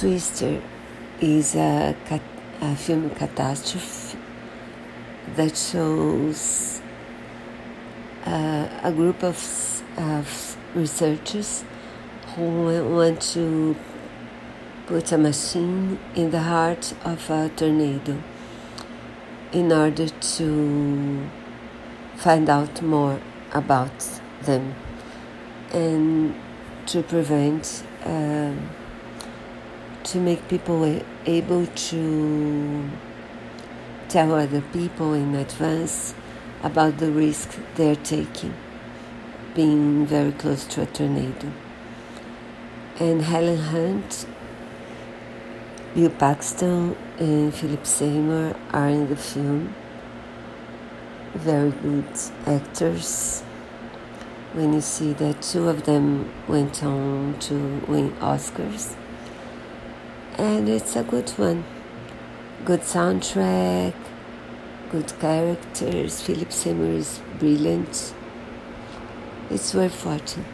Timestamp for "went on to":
56.48-57.54